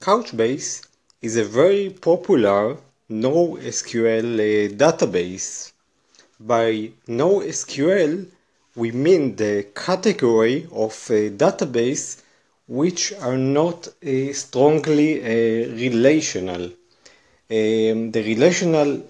Couchbase 0.00 0.80
is 1.20 1.36
a 1.36 1.44
very 1.44 1.90
popular 1.90 2.78
NoSQL 3.10 4.30
uh, 4.40 4.72
database. 4.74 5.72
By 6.40 6.92
NoSQL, 7.06 8.26
we 8.76 8.92
mean 8.92 9.36
the 9.36 9.66
category 9.74 10.66
of 10.72 10.94
a 11.10 11.28
database 11.28 12.22
which 12.66 13.12
are 13.20 13.36
not 13.36 13.88
uh, 13.88 14.32
strongly 14.32 15.20
uh, 15.20 15.68
relational. 15.74 16.62
Um, 17.50 18.10
the 18.10 18.22
relational 18.24 19.00
uh, 19.00 19.02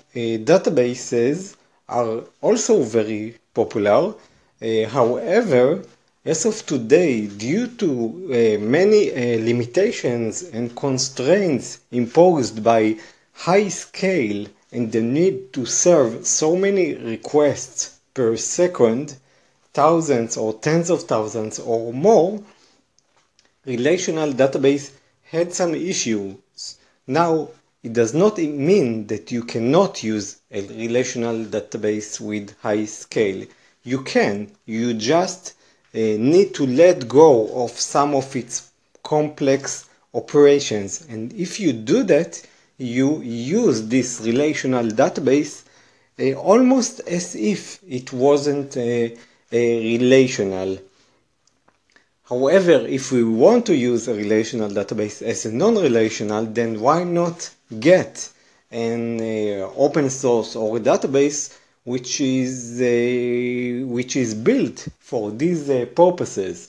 databases 0.50 1.54
are 1.88 2.24
also 2.40 2.82
very 2.82 3.36
popular. 3.54 4.12
Uh, 4.60 4.88
however, 4.88 5.84
as 6.22 6.44
of 6.44 6.66
today, 6.66 7.26
due 7.26 7.66
to 7.66 7.88
uh, 8.28 8.62
many 8.62 9.10
uh, 9.10 9.42
limitations 9.42 10.42
and 10.42 10.76
constraints 10.76 11.80
imposed 11.90 12.62
by 12.62 12.94
high 13.32 13.68
scale 13.68 14.46
and 14.70 14.92
the 14.92 15.00
need 15.00 15.50
to 15.50 15.64
serve 15.64 16.26
so 16.26 16.54
many 16.54 16.94
requests 16.94 17.98
per 18.12 18.36
second, 18.36 19.16
thousands 19.72 20.36
or 20.36 20.52
tens 20.52 20.90
of 20.90 21.04
thousands 21.04 21.58
or 21.58 21.90
more, 21.92 22.42
relational 23.64 24.30
database 24.32 24.90
had 25.24 25.54
some 25.54 25.74
issues. 25.74 26.76
Now, 27.06 27.48
it 27.82 27.94
does 27.94 28.12
not 28.12 28.36
mean 28.36 29.06
that 29.06 29.32
you 29.32 29.42
cannot 29.42 30.02
use 30.02 30.36
a 30.50 30.60
relational 30.66 31.46
database 31.46 32.20
with 32.20 32.54
high 32.60 32.84
scale. 32.84 33.46
You 33.82 34.02
can, 34.02 34.50
you 34.66 34.92
just 34.92 35.54
need 35.98 36.54
to 36.54 36.66
let 36.66 37.08
go 37.08 37.64
of 37.64 37.70
some 37.70 38.14
of 38.14 38.34
its 38.36 38.70
complex 39.02 39.88
operations. 40.14 41.06
And 41.08 41.32
if 41.32 41.60
you 41.60 41.72
do 41.72 42.02
that, 42.04 42.42
you 42.78 43.20
use 43.22 43.88
this 43.88 44.20
relational 44.20 44.86
database 44.86 45.64
uh, 46.18 46.32
almost 46.34 47.00
as 47.00 47.34
if 47.34 47.80
it 47.88 48.12
wasn't 48.12 48.76
a, 48.76 49.16
a 49.52 49.98
relational. 49.98 50.78
However, 52.24 52.86
if 52.86 53.10
we 53.10 53.24
want 53.24 53.66
to 53.66 53.74
use 53.74 54.06
a 54.06 54.14
relational 54.14 54.70
database 54.70 55.22
as 55.22 55.46
a 55.46 55.52
non-relational, 55.52 56.46
then 56.46 56.80
why 56.80 57.04
not 57.04 57.50
get 57.78 58.28
an 58.70 59.20
uh, 59.20 59.68
open 59.76 60.08
source 60.10 60.54
or 60.54 60.76
a 60.76 60.80
database 60.80 61.56
which 61.90 62.20
is 62.20 62.80
uh, 62.80 63.84
which 63.96 64.14
is 64.14 64.32
built 64.48 64.78
for 65.00 65.32
these 65.42 65.68
uh, 65.68 65.86
purposes. 66.02 66.68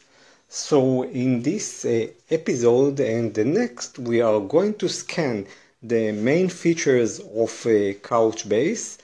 So 0.50 1.03
in 1.03 1.44
this 1.44 1.86
uh, 1.86 2.08
episode 2.31 3.00
and 3.00 3.31
the 3.31 3.45
next, 3.45 3.99
we 3.99 4.19
are 4.22 4.39
going 4.39 4.73
to 4.81 4.89
scan 4.89 5.45
the 5.83 6.11
main 6.11 6.49
features 6.49 7.19
of 7.19 7.52
Couchbase, 8.09 8.97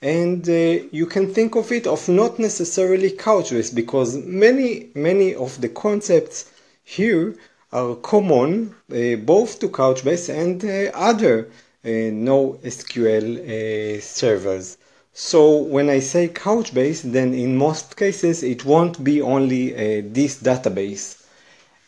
and 0.00 0.48
uh, 0.48 0.54
you 0.98 1.06
can 1.14 1.34
think 1.34 1.56
of 1.56 1.72
it 1.72 1.88
of 1.88 2.08
not 2.08 2.38
necessarily 2.38 3.10
Couchbase 3.10 3.74
because 3.74 4.10
many 4.44 4.90
many 4.94 5.34
of 5.34 5.60
the 5.60 5.70
concepts 5.84 6.36
here 6.84 7.34
are 7.72 7.96
common 7.96 8.52
uh, 8.92 9.16
both 9.32 9.58
to 9.60 9.68
Couchbase 9.68 10.26
and 10.42 10.64
uh, 10.64 10.72
other 11.10 11.48
NoSQL 11.84 13.28
servers. 14.00 14.78
So 15.16 15.58
when 15.58 15.90
I 15.90 16.00
say 16.00 16.26
Couchbase, 16.26 17.02
then 17.12 17.34
in 17.34 17.56
most 17.56 17.96
cases 17.96 18.42
it 18.42 18.64
won't 18.64 19.04
be 19.04 19.22
only 19.22 19.72
uh, 19.72 20.02
this 20.04 20.42
database. 20.42 21.22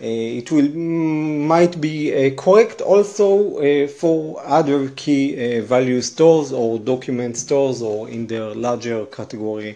Uh, 0.00 0.04
it 0.04 0.52
will 0.52 0.68
mm, 0.68 1.40
might 1.40 1.80
be 1.80 2.14
uh, 2.14 2.30
correct 2.36 2.80
also 2.80 3.58
uh, 3.58 3.88
for 3.88 4.40
other 4.44 4.90
key 4.90 5.34
uh, 5.58 5.62
value 5.62 6.02
stores 6.02 6.52
or 6.52 6.78
document 6.78 7.36
stores 7.36 7.82
or 7.82 8.08
in 8.08 8.28
their 8.28 8.54
larger 8.54 9.06
category 9.06 9.72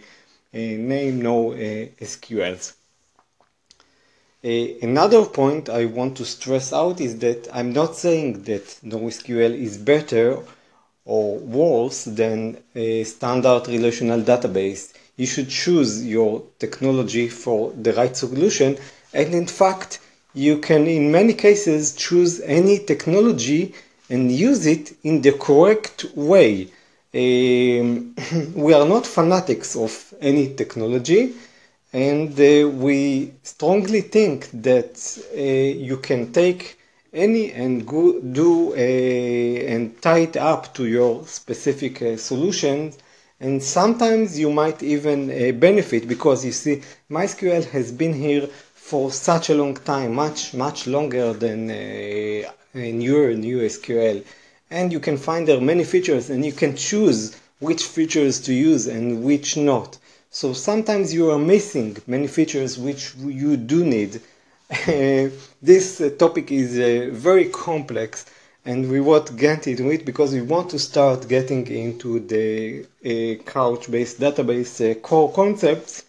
uh, 0.54 0.58
name 0.58 1.20
no 1.20 1.50
SQLs. 1.50 2.74
another 4.44 5.24
point 5.24 5.68
I 5.68 5.86
want 5.86 6.16
to 6.18 6.24
stress 6.24 6.72
out 6.72 7.00
is 7.00 7.18
that 7.18 7.48
I'm 7.52 7.72
not 7.72 7.96
saying 7.96 8.44
that 8.44 8.66
NoSQL 8.84 9.54
is 9.58 9.76
better 9.76 10.38
or 11.04 11.38
worse 11.38 12.04
than 12.04 12.56
a 12.74 13.04
standard 13.04 13.66
relational 13.68 14.20
database. 14.20 14.92
You 15.16 15.26
should 15.26 15.48
choose 15.48 16.04
your 16.06 16.42
technology 16.58 17.28
for 17.28 17.72
the 17.72 17.92
right 17.92 18.16
solution 18.16 18.78
and 19.12 19.34
in 19.34 19.46
fact 19.46 19.98
you 20.34 20.58
can 20.58 20.86
in 20.86 21.10
many 21.10 21.34
cases 21.34 21.94
choose 21.94 22.40
any 22.40 22.78
technology 22.78 23.74
and 24.08 24.30
use 24.30 24.66
it 24.66 24.96
in 25.02 25.20
the 25.22 25.32
correct 25.32 26.06
way. 26.14 26.68
Um, 27.12 28.14
we 28.54 28.72
are 28.72 28.86
not 28.86 29.06
fanatics 29.06 29.74
of 29.76 30.14
any 30.20 30.54
technology 30.54 31.34
and 31.92 32.30
uh, 32.38 32.68
we 32.68 33.32
strongly 33.42 34.00
think 34.02 34.48
that 34.62 34.92
uh, 35.36 35.40
you 35.40 35.96
can 35.96 36.32
take 36.32 36.78
any 37.12 37.52
and 37.52 37.86
go, 37.86 38.20
do 38.20 38.74
a, 38.74 39.66
and 39.66 40.00
tie 40.00 40.20
it 40.20 40.36
up 40.36 40.74
to 40.74 40.86
your 40.86 41.26
specific 41.26 42.02
uh, 42.02 42.16
solution. 42.16 42.92
And 43.40 43.62
sometimes 43.62 44.38
you 44.38 44.50
might 44.50 44.82
even 44.82 45.30
uh, 45.30 45.52
benefit 45.52 46.06
because 46.06 46.44
you 46.44 46.52
see 46.52 46.82
MySQL 47.10 47.64
has 47.70 47.90
been 47.90 48.12
here 48.14 48.48
for 48.90 49.10
such 49.12 49.50
a 49.50 49.54
long 49.54 49.76
time 49.76 50.14
much 50.14 50.52
much 50.52 50.86
longer 50.88 51.32
than 51.32 51.70
uh, 51.70 52.50
newer 52.74 53.34
new 53.34 53.58
SQL 53.58 54.24
and 54.70 54.92
you 54.92 55.00
can 55.00 55.16
find 55.16 55.46
there 55.46 55.60
many 55.60 55.84
features 55.84 56.30
and 56.30 56.44
you 56.44 56.52
can 56.52 56.74
choose 56.76 57.36
which 57.60 57.84
features 57.84 58.40
to 58.40 58.52
use 58.52 58.86
and 58.86 59.22
which 59.22 59.56
not. 59.56 59.98
So 60.30 60.52
sometimes 60.52 61.12
you 61.12 61.30
are 61.30 61.38
missing 61.38 61.96
many 62.06 62.26
features 62.26 62.78
which 62.78 63.14
you 63.16 63.56
do 63.56 63.84
need 63.84 64.20
this 65.60 66.00
uh, 66.00 66.10
topic 66.16 66.52
is 66.52 66.78
uh, 66.78 67.12
very 67.12 67.46
complex 67.46 68.24
and 68.64 68.88
we 68.88 69.00
won't 69.00 69.36
get 69.36 69.66
into 69.66 69.90
it 69.90 70.04
because 70.04 70.32
we 70.32 70.42
want 70.42 70.70
to 70.70 70.78
start 70.78 71.26
getting 71.26 71.66
into 71.66 72.20
the 72.20 72.84
uh, 73.04 73.42
Couchbase 73.50 74.14
database 74.20 74.80
uh, 74.88 74.94
core 75.00 75.32
concepts 75.32 76.04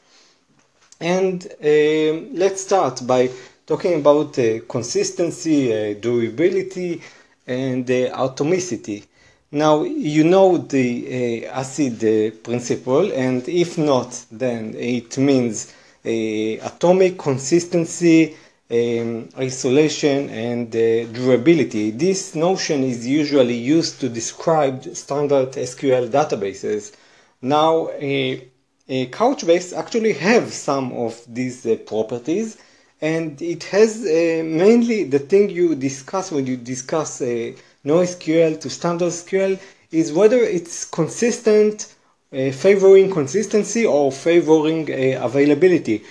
and 0.99 1.47
um, 1.59 2.35
let's 2.35 2.61
start 2.61 3.01
by 3.07 3.31
talking 3.65 3.95
about 3.95 4.37
uh, 4.37 4.59
consistency, 4.69 5.95
durability 5.95 7.01
and 7.47 7.87
atomicity. 7.87 9.03
Now 9.51 9.81
you 9.81 10.23
know 10.23 10.57
the 10.59 11.45
ACID 11.47 12.43
principle 12.43 13.11
and 13.11 13.41
if 13.49 13.79
not 13.79 14.23
then 14.31 14.75
it 14.75 15.17
means 15.17 15.73
atomic 16.05 17.17
consistency 17.17 18.35
um, 18.71 19.29
isolation 19.37 20.29
and 20.29 20.67
uh, 20.75 21.05
durability. 21.11 21.91
This 21.91 22.35
notion 22.35 22.83
is 22.83 23.05
usually 23.05 23.57
used 23.57 23.99
to 23.99 24.07
describe 24.09 24.83
standard 24.95 25.51
SQL 25.51 26.07
databases. 26.09 26.93
Now, 27.41 27.89
a, 27.89 28.47
a 28.87 29.07
Couchbase 29.07 29.77
actually 29.77 30.13
have 30.13 30.53
some 30.53 30.93
of 30.93 31.21
these 31.27 31.65
uh, 31.65 31.75
properties 31.85 32.57
and 33.01 33.41
it 33.41 33.63
has 33.65 34.01
uh, 34.05 34.43
mainly 34.45 35.03
the 35.05 35.19
thing 35.19 35.49
you 35.49 35.75
discuss 35.75 36.31
when 36.31 36.45
you 36.45 36.55
discuss 36.55 37.21
uh, 37.21 37.51
NoSQL 37.83 38.61
to 38.61 38.69
standard 38.69 39.09
SQL 39.09 39.59
is 39.91 40.13
whether 40.13 40.37
it's 40.37 40.85
consistent, 40.85 41.93
uh, 42.31 42.51
favoring 42.51 43.11
consistency 43.11 43.85
or 43.85 44.11
favoring 44.11 44.89
uh, 44.89 45.25
availability. 45.25 46.03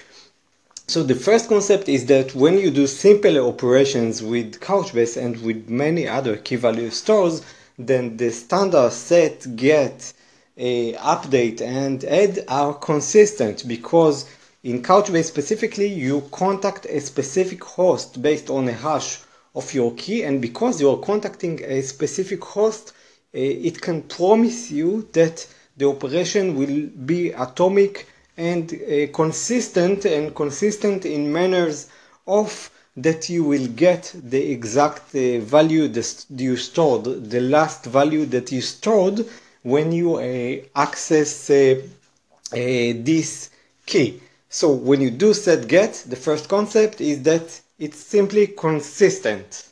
So 0.90 1.04
the 1.04 1.14
first 1.14 1.48
concept 1.48 1.88
is 1.88 2.06
that 2.06 2.34
when 2.34 2.58
you 2.58 2.72
do 2.72 2.88
simple 2.88 3.38
operations 3.48 4.24
with 4.24 4.58
Couchbase 4.58 5.16
and 5.16 5.40
with 5.40 5.70
many 5.70 6.08
other 6.08 6.36
key 6.36 6.56
value 6.56 6.90
stores, 6.90 7.42
then 7.78 8.16
the 8.16 8.32
standard 8.32 8.90
set, 8.90 9.54
get, 9.54 10.12
uh, 10.58 11.14
update 11.14 11.60
and 11.60 12.02
add 12.02 12.44
are 12.48 12.74
consistent 12.74 13.68
because 13.68 14.28
in 14.64 14.82
Couchbase 14.82 15.26
specifically 15.26 15.86
you 15.86 16.22
contact 16.32 16.86
a 16.86 17.00
specific 17.00 17.62
host 17.62 18.20
based 18.20 18.50
on 18.50 18.66
a 18.68 18.72
hash 18.72 19.20
of 19.54 19.72
your 19.72 19.94
key 19.94 20.24
and 20.24 20.42
because 20.42 20.80
you're 20.80 20.98
contacting 20.98 21.62
a 21.62 21.82
specific 21.82 22.42
host 22.42 22.94
uh, 23.32 23.38
it 23.38 23.80
can 23.80 24.02
promise 24.02 24.72
you 24.72 25.08
that 25.12 25.46
the 25.76 25.86
operation 25.86 26.56
will 26.56 26.88
be 27.06 27.30
atomic 27.30 28.08
and 28.40 28.72
uh, 28.72 29.12
consistent 29.12 30.04
and 30.06 30.34
consistent 30.34 31.04
in 31.04 31.30
manners 31.32 31.88
of 32.26 32.70
that 32.96 33.28
you 33.28 33.44
will 33.44 33.66
get 33.68 34.12
the 34.14 34.50
exact 34.50 35.14
uh, 35.14 35.38
value 35.40 35.86
that 35.88 36.24
you 36.36 36.56
stored, 36.56 37.04
the 37.30 37.40
last 37.40 37.84
value 37.86 38.24
that 38.26 38.50
you 38.50 38.60
stored 38.60 39.26
when 39.62 39.92
you 39.92 40.16
uh, 40.16 40.56
access 40.74 41.50
uh, 41.50 41.80
uh, 42.52 42.56
this 43.10 43.50
key. 43.86 44.20
So 44.48 44.72
when 44.72 45.00
you 45.00 45.10
do 45.10 45.32
set 45.34 45.68
get, 45.68 45.92
the 46.08 46.16
first 46.16 46.48
concept 46.48 47.00
is 47.00 47.22
that 47.22 47.60
it's 47.78 47.98
simply 47.98 48.48
consistent. 48.48 49.69